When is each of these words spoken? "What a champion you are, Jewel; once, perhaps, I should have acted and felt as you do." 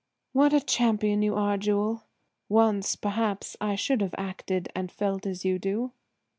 "What 0.33 0.51
a 0.51 0.59
champion 0.59 1.21
you 1.21 1.35
are, 1.35 1.59
Jewel; 1.59 2.05
once, 2.49 2.95
perhaps, 2.95 3.55
I 3.61 3.75
should 3.75 4.01
have 4.01 4.15
acted 4.17 4.67
and 4.75 4.91
felt 4.91 5.27
as 5.27 5.45
you 5.45 5.59
do." 5.59 5.91